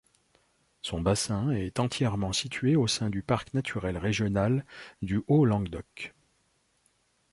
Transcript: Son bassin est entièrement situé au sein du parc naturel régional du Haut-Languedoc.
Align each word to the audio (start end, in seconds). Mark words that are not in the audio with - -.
Son 0.81 0.99
bassin 0.99 1.51
est 1.51 1.79
entièrement 1.79 2.33
situé 2.33 2.75
au 2.75 2.87
sein 2.87 3.11
du 3.11 3.21
parc 3.21 3.53
naturel 3.53 3.99
régional 3.99 4.65
du 5.03 5.21
Haut-Languedoc. 5.27 6.15